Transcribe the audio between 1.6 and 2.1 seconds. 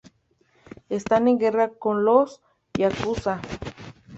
con